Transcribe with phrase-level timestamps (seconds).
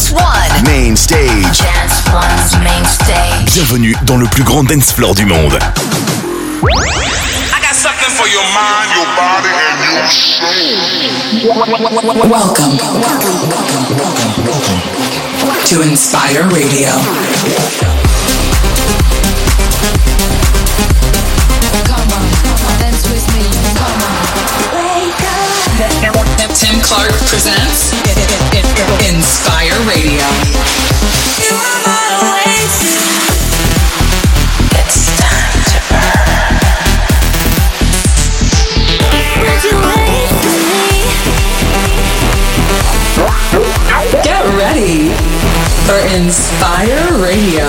[0.00, 0.64] Dance One.
[0.64, 1.58] Main stage.
[1.58, 3.52] Dance One's main stage.
[3.52, 5.52] Bienvenue dans le plus grand dance floor du monde.
[5.52, 5.60] I
[7.60, 10.56] got something for your mind, your body, and your soul.
[12.30, 12.78] Welcome
[15.66, 16.88] to Inspire Radio.
[21.84, 22.24] Come on,
[22.78, 23.42] dance with me.
[23.76, 24.20] Come on.
[26.54, 27.92] Tim Clark presents
[29.06, 30.26] Inspire Radio.
[34.74, 36.58] It's time to burn.
[44.22, 45.14] Get ready
[45.86, 47.66] for Inspire Radio.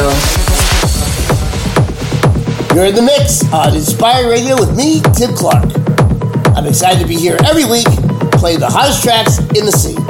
[2.73, 5.69] You're in the mix on Inspire Radio with me, Tim Clark.
[6.57, 7.85] I'm excited to be here every week
[8.33, 10.00] playing the hottest tracks in the scene.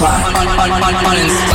[0.00, 1.49] Clark on, on, on,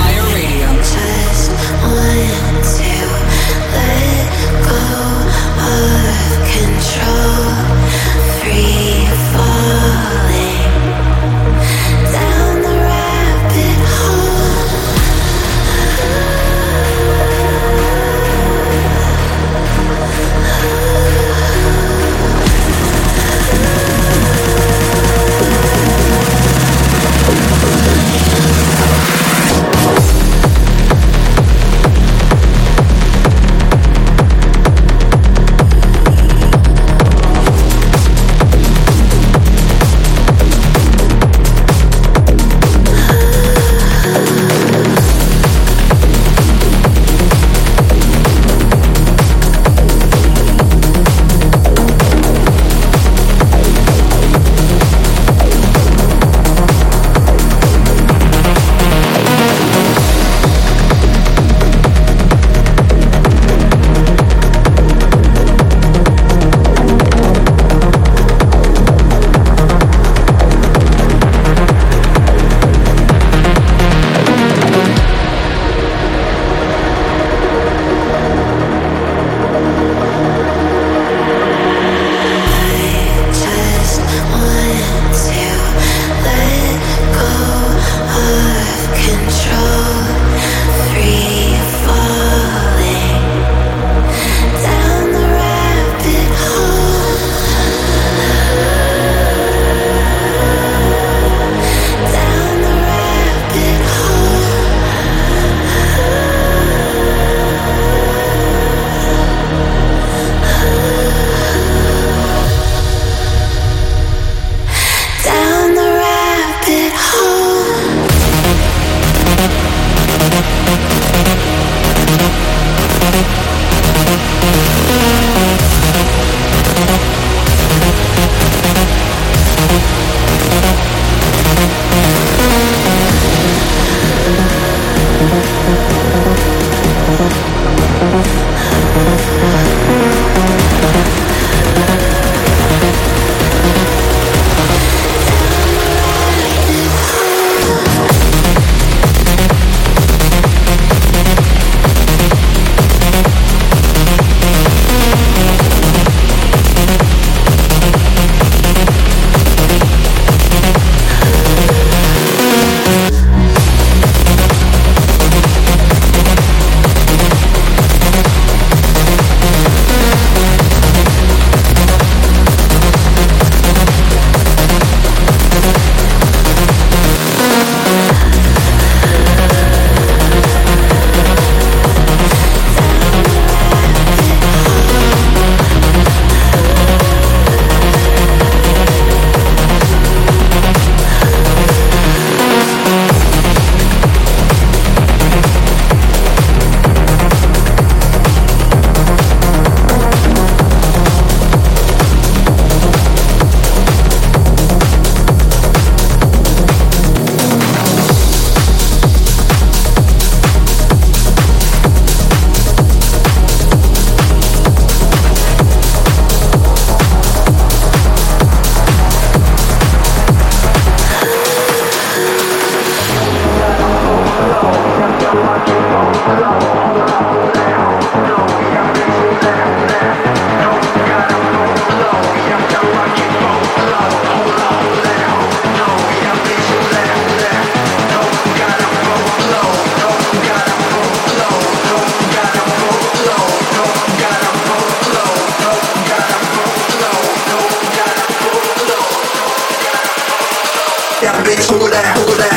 [251.95, 252.54] that.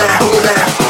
[0.00, 0.89] that, who that?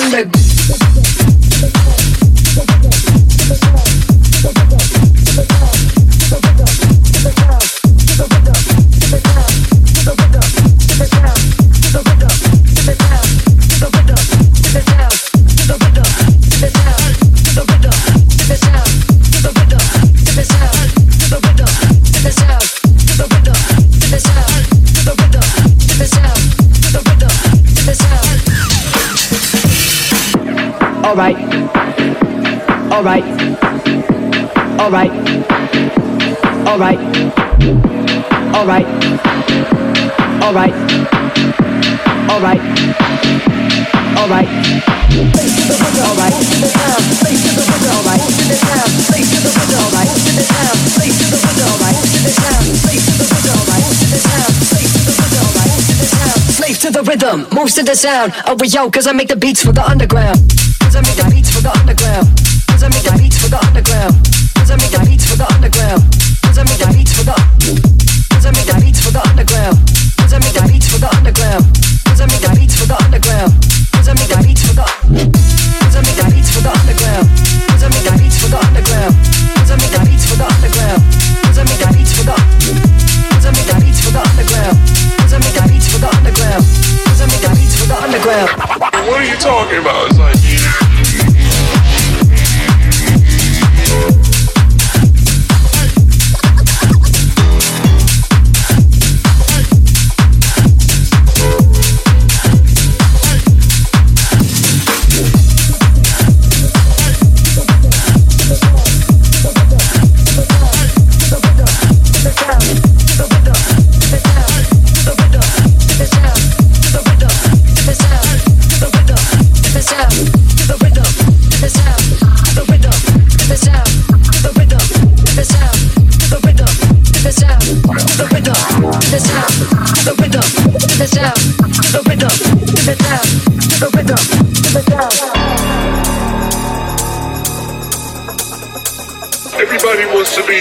[0.00, 0.99] London.
[31.20, 31.36] Right.
[32.90, 33.24] All right.
[34.80, 35.10] All right.
[36.66, 36.96] All right.
[38.56, 38.86] All right.
[56.48, 58.32] Slave to the rhythm, moves to the sound.
[58.46, 60.69] Oh, yo, cause I make the beats for the underground.
[60.90, 62.26] Cause I make the beats for the underground.
[62.66, 64.90] Cause I make
[65.30, 66.02] for the underground.
[66.42, 66.89] Cause I make the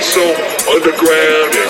[0.09, 0.25] so
[0.73, 1.69] underground and,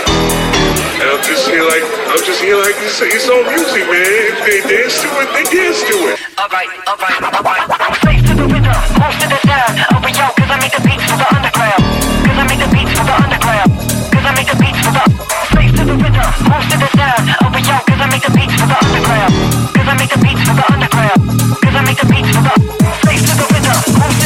[0.96, 4.00] and I'm just here like I'm just here like it's, it's all music, man.
[4.31, 6.15] If they dance to it, they dance to it.
[6.39, 7.67] Alright, alright, alright.
[7.67, 9.75] I'm to the rhythm, most of the time.
[9.91, 11.84] Over yo, cause I make the beats for the underground.
[12.24, 13.69] Cause I make the beats for the underground.
[14.08, 15.03] Cause I make the beats for the
[15.51, 17.24] safe to the rhythm, most of the time.
[17.43, 19.34] Over yo, cause I make the beats for the underground.
[19.75, 21.19] Cause I make the beats for the underground.
[21.60, 22.55] Cause I make the beats for the
[23.03, 24.18] safe to the rhythm, most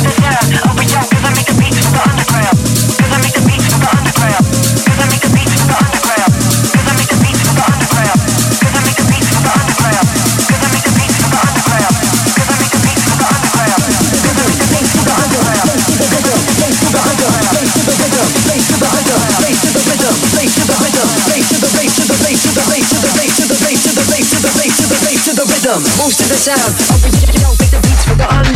[26.04, 26.60] moves to the sound.
[26.60, 28.53] Oh, but you don't think the beats forgotten.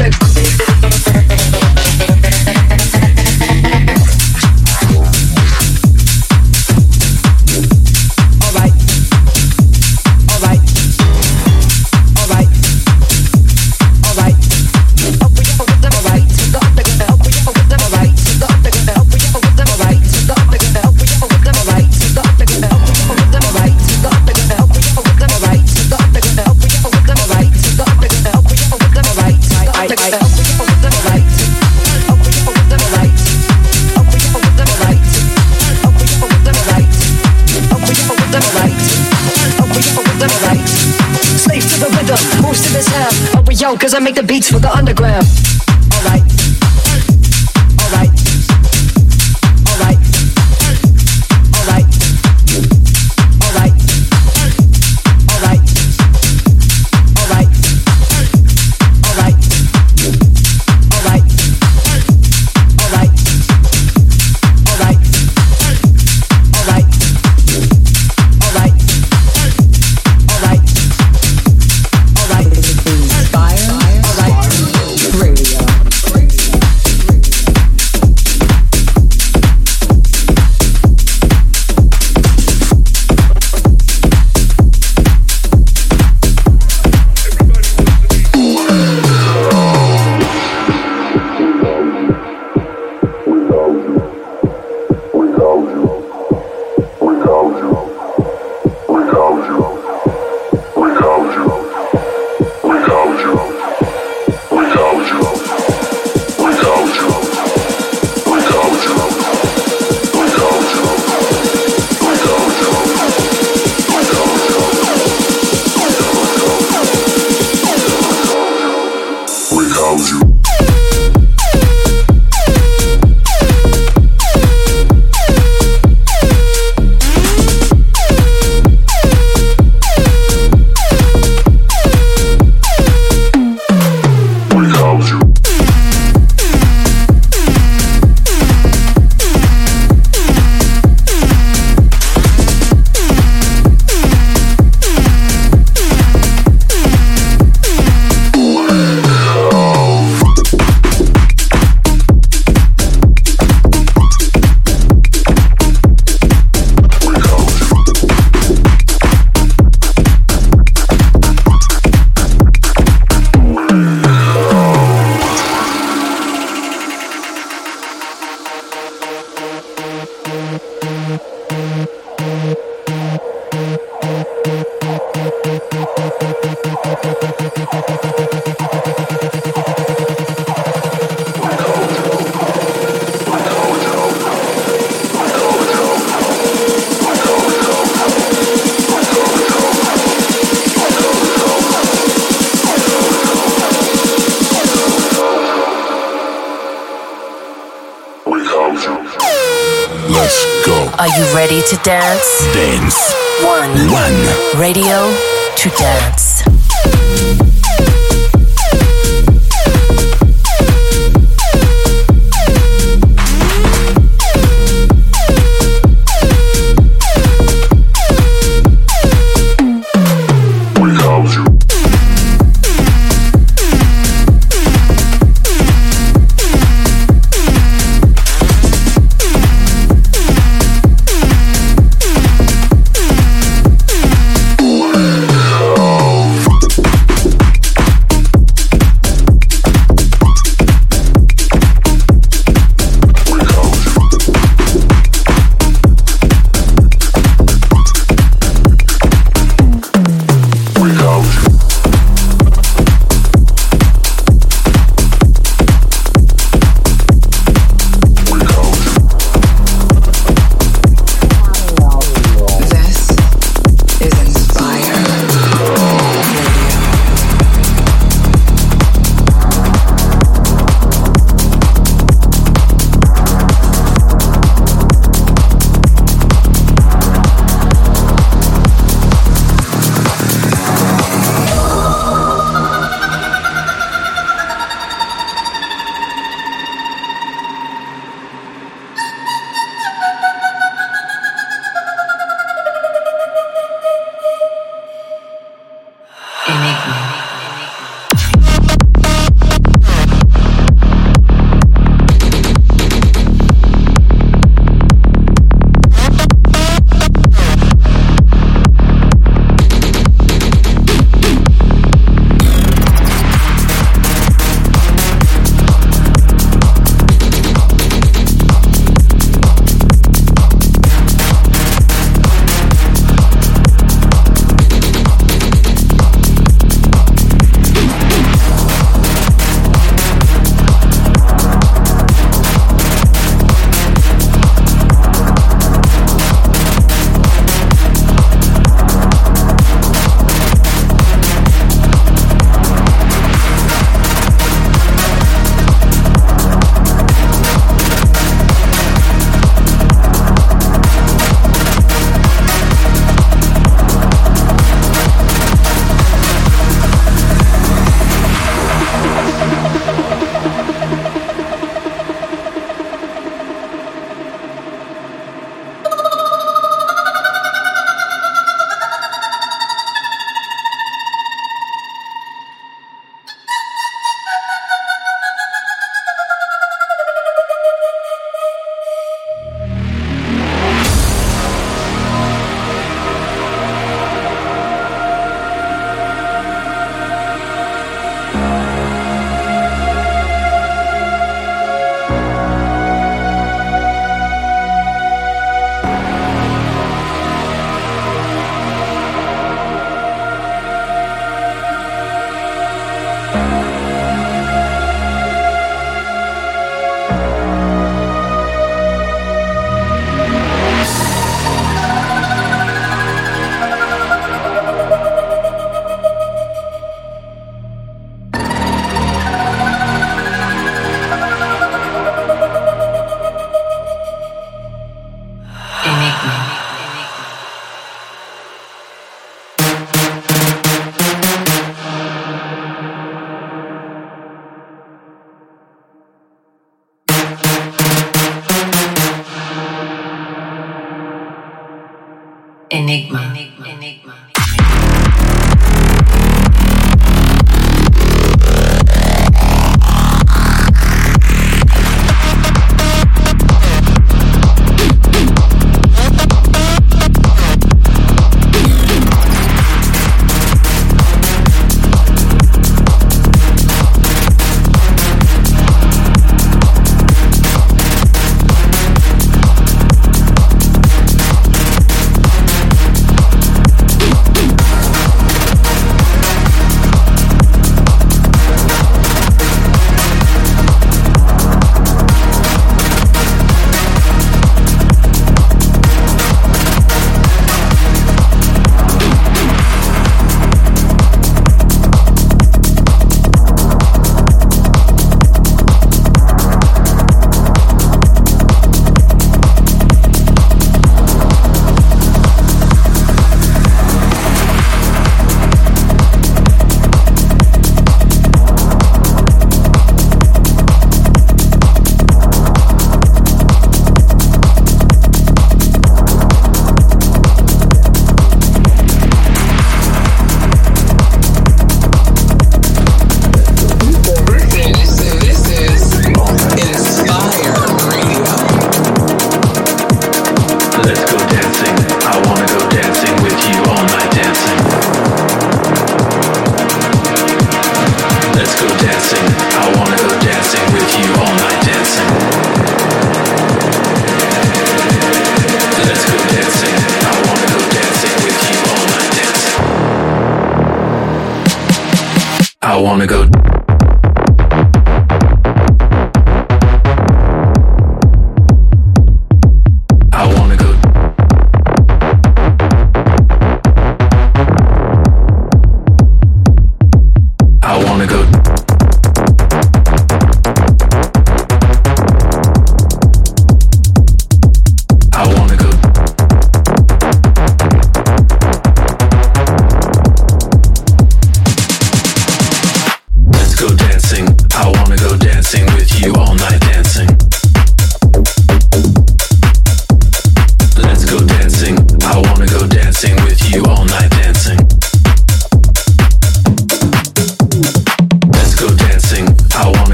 [44.76, 45.57] Underground.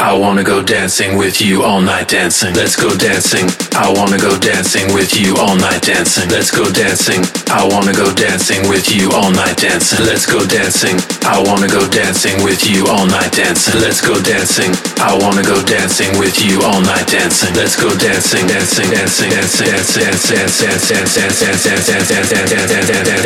[0.00, 2.54] I wanna go dancing with you all night dancing.
[2.54, 3.50] Let's go dancing.
[3.74, 6.30] I wanna go dancing with you all night dancing.
[6.30, 7.26] Let's go dancing.
[7.50, 10.06] I wanna go dancing with you all night dancing.
[10.06, 11.02] Let's go dancing.
[11.26, 13.80] I wanna go dancing with you all night dancing.
[13.80, 14.70] Let's go dancing.
[15.02, 17.54] I wanna go dancing with you all night dancing.
[17.58, 23.18] Let's go dancing, dancing, dancing, dancing, dancing, dancing, dancing, dancing, dancing, dancing, dancing,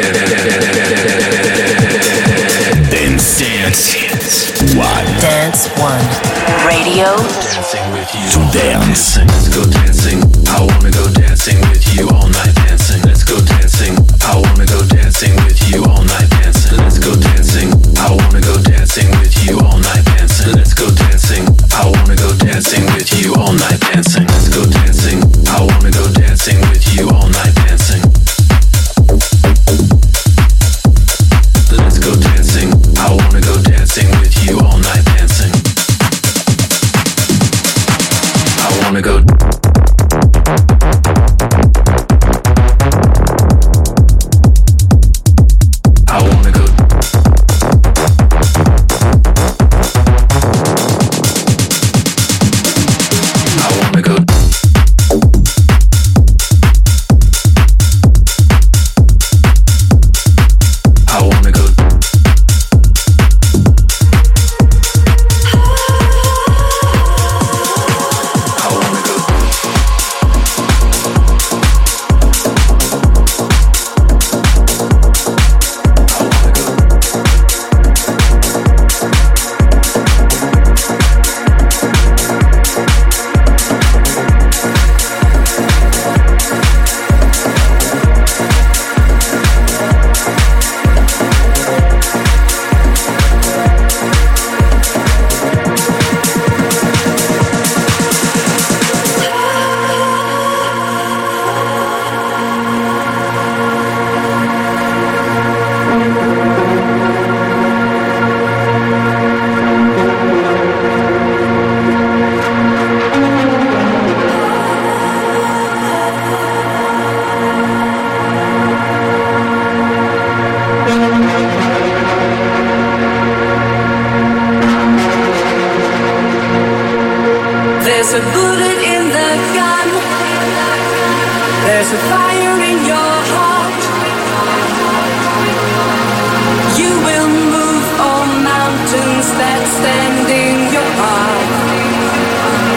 [2.93, 4.53] Dance, dance.
[4.75, 5.05] One.
[5.21, 6.62] Dance One.
[6.67, 7.17] Radio.
[7.17, 8.27] Dancing with you.
[8.31, 9.19] To dance.
[9.19, 10.23] Let's go dancing.
[10.49, 13.03] I wanna go dancing with you all night dancing.
[13.03, 13.97] Let's go dancing.
[14.23, 16.79] I wanna go dancing with you all night dancing.
[16.79, 17.71] Let's go dancing.
[17.99, 20.53] I wanna go dancing with you all night dancing.
[20.55, 21.45] Let's go dancing.
[21.75, 24.27] I wanna go dancing with you all night dancing.
[24.27, 25.19] Let's go dancing.
[25.49, 27.55] I wanna go dancing with you all night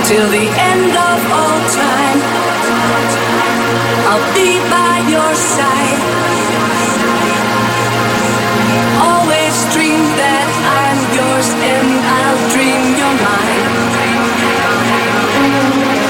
[0.08, 2.20] till the end of all time.
[4.06, 6.00] I'll be by your side.
[9.02, 13.66] Always dream that I'm yours and I'll dream your mind.
[15.34, 16.06] mine.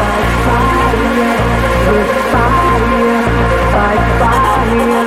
[0.00, 1.36] By fire,
[1.92, 3.24] by fire,
[3.74, 5.03] by fire.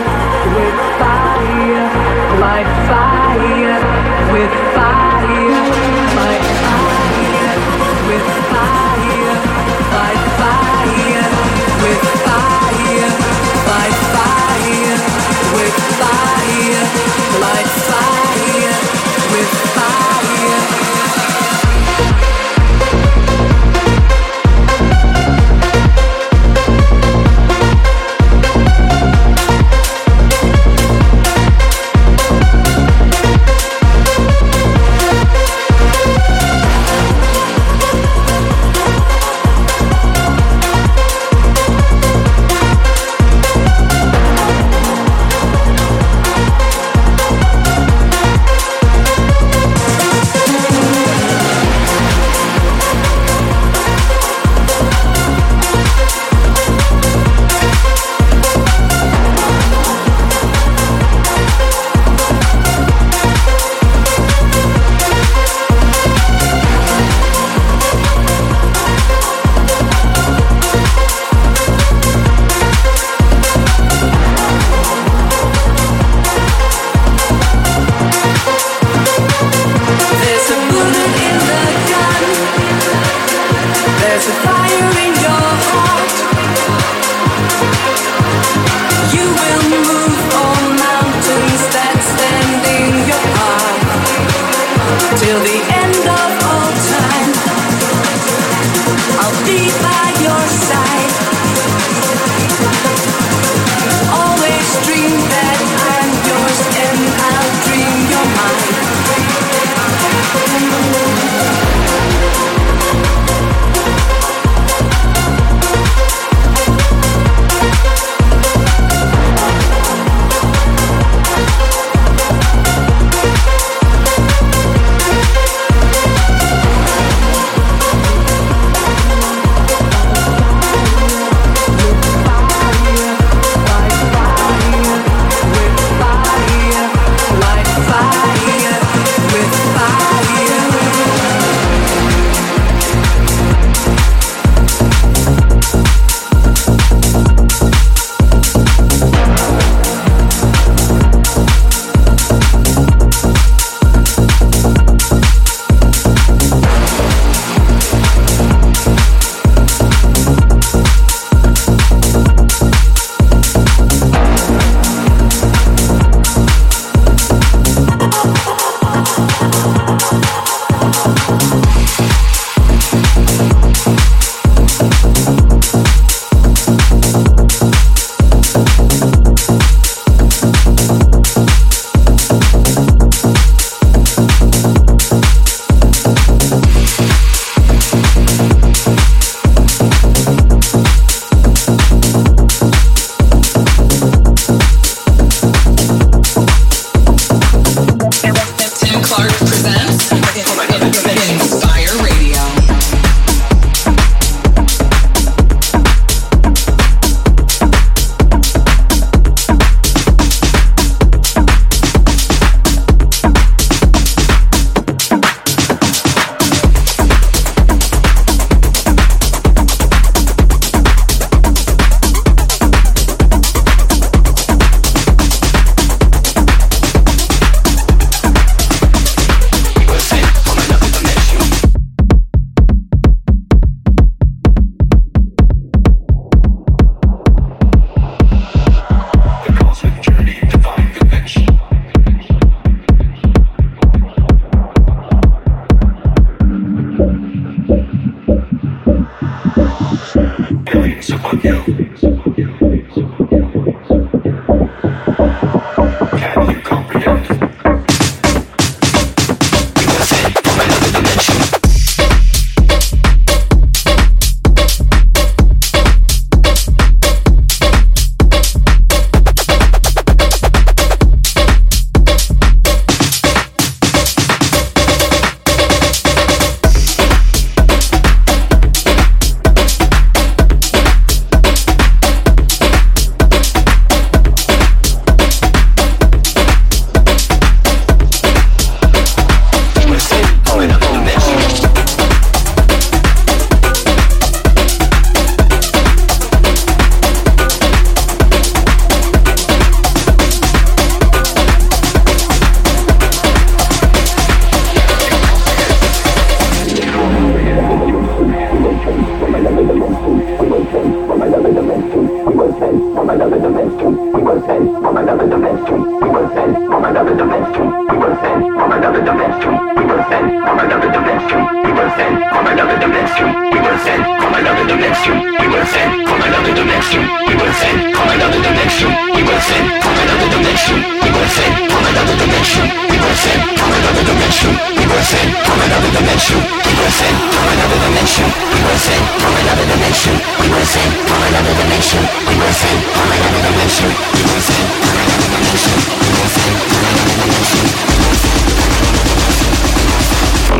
[318.07, 319.53] Elephant another dimension.
[319.73, 321.41] We will send from another dimension.
[321.65, 323.27] We will send from another dimension.
[323.49, 325.15] We will send from another dimension.
[325.17, 327.01] We will send from another dimension.
[327.25, 328.89] We will send from another dimension.
[329.17, 330.77] We will send from another dimension.
[331.01, 332.65] We will send from another dimension.
[332.85, 334.45] We will send from another dimension.
[334.45, 336.37] We will send from another dimension.
[336.61, 338.27] We will send from another dimension.
[338.37, 340.17] We will send from another dimension.
[340.37, 342.03] We will send from another dimension.
[342.27, 342.29] We will send from another dimension.
[342.29, 343.89] We will send from another dimension.
[344.13, 345.77] We will send from another dimension.
[345.97, 348.66] We will send from another dimension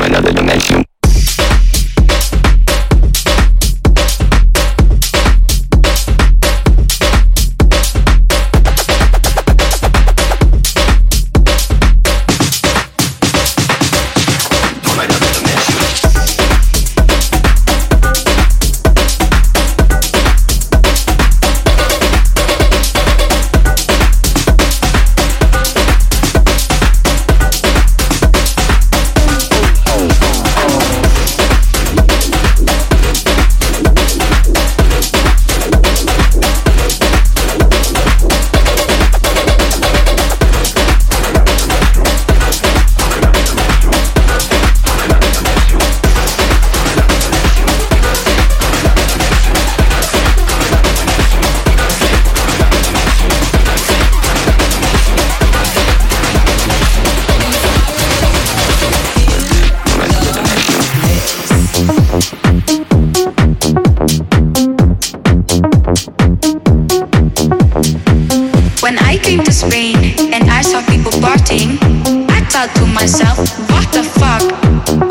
[0.08, 0.87] another dimension.
[73.66, 75.07] what the fuck?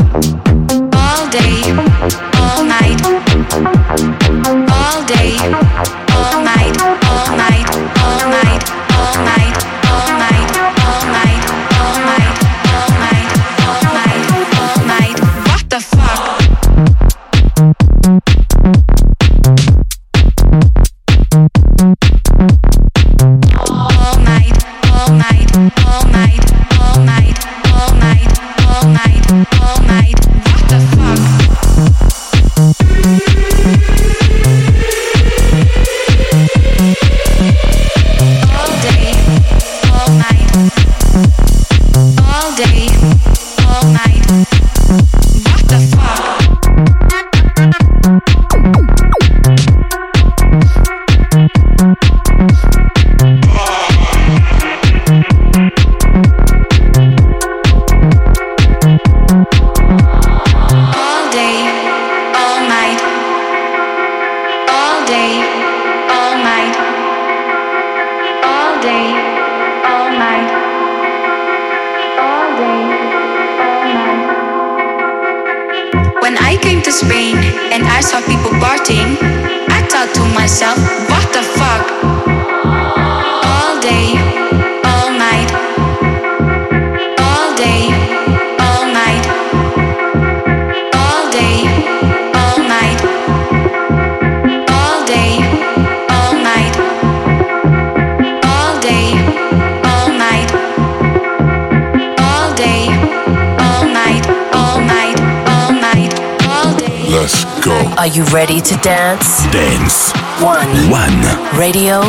[111.56, 112.02] Radio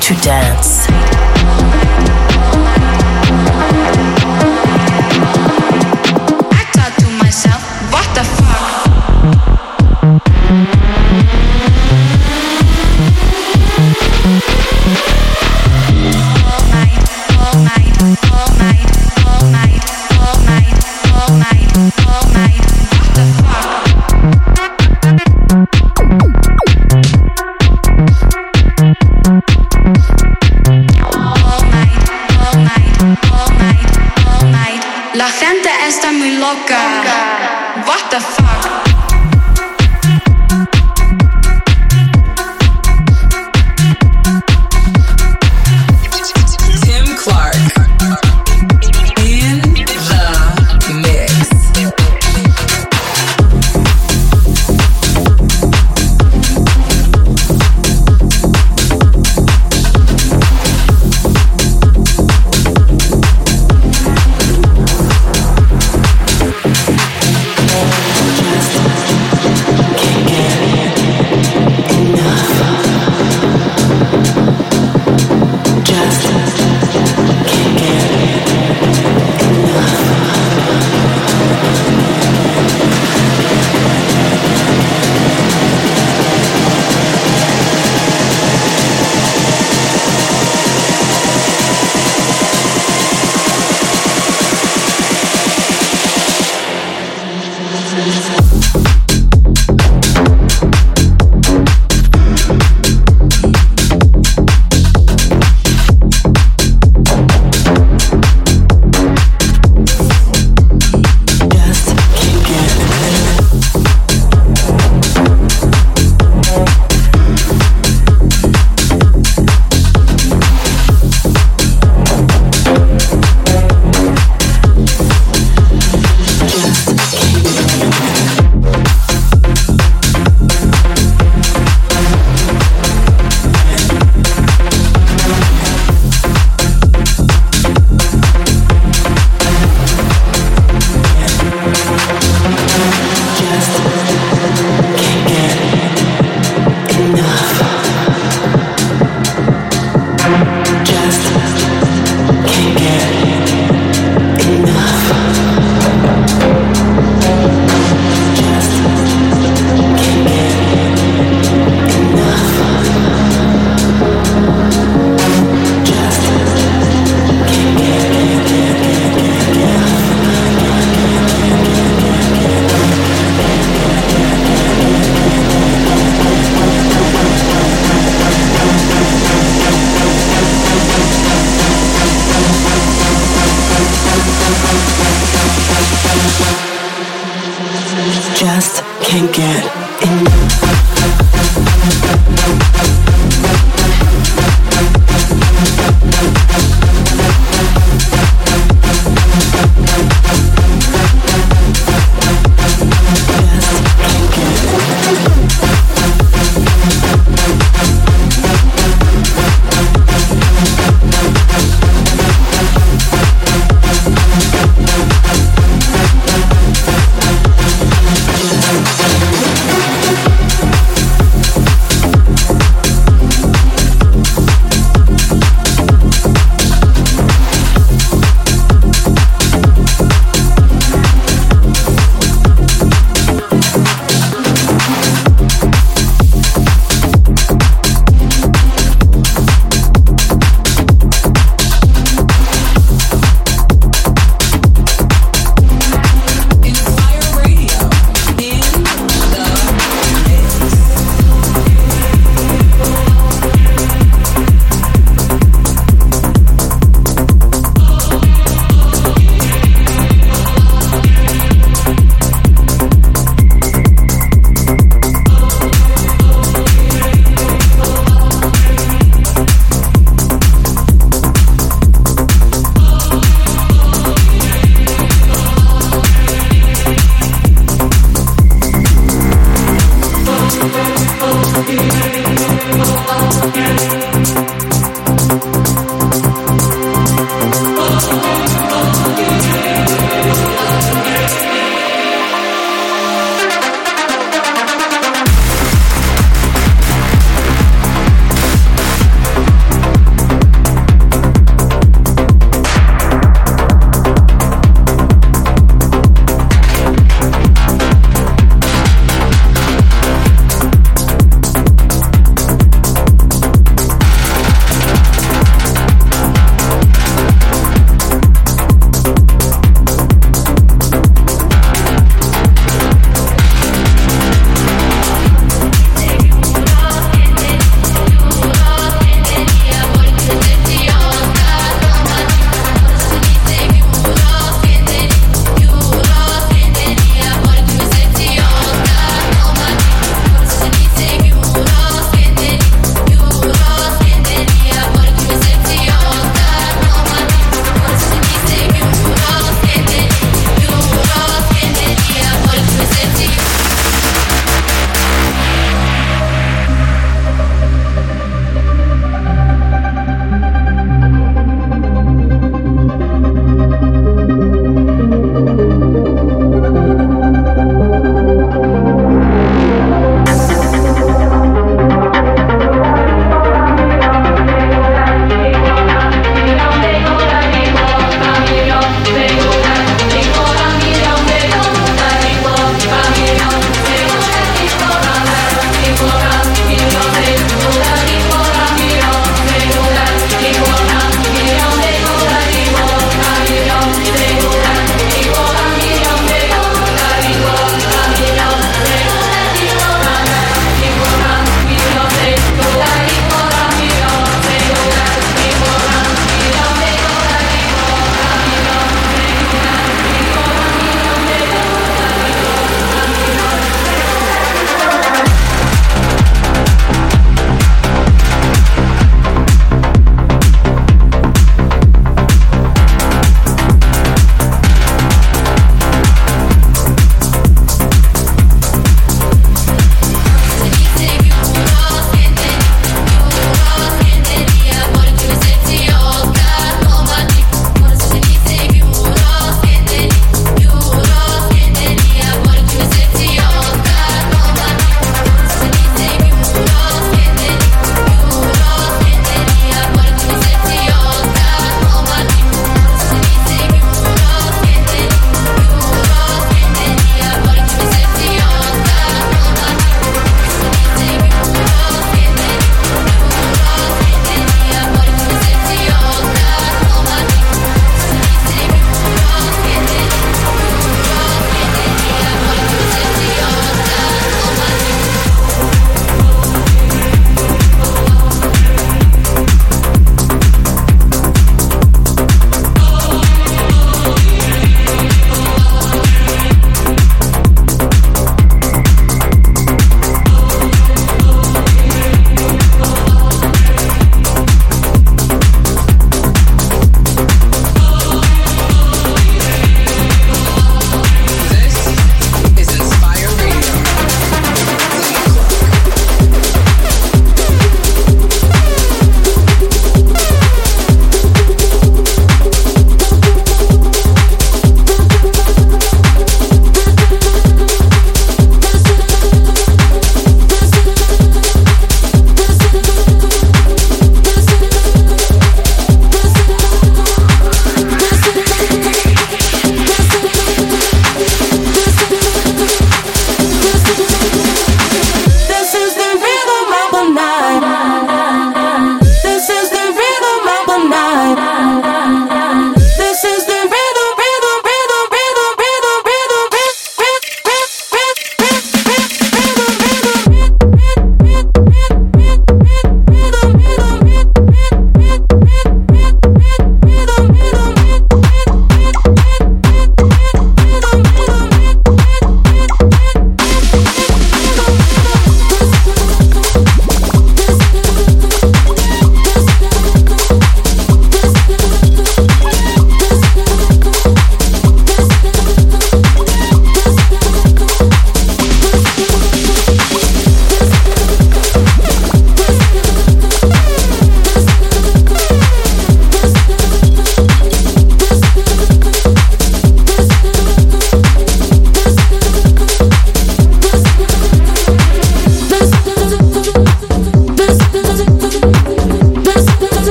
[0.00, 1.31] to Dance.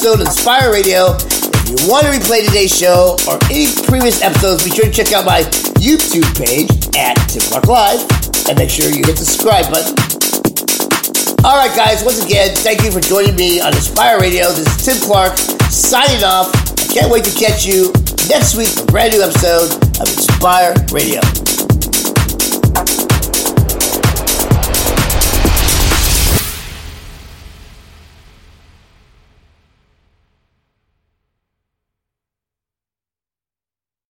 [0.00, 1.12] Episode of Inspire Radio.
[1.12, 5.12] If you want to replay today's show or any previous episodes, be sure to check
[5.12, 5.42] out my
[5.76, 8.00] YouTube page at Tim Clark Live
[8.48, 9.92] and make sure you hit the subscribe button.
[11.44, 14.48] All right, guys, once again, thank you for joining me on Inspire Radio.
[14.48, 15.36] This is Tim Clark
[15.68, 16.48] signing off.
[16.80, 17.92] I can't wait to catch you
[18.32, 19.68] next week for a brand new episode
[20.00, 21.20] of Inspire Radio.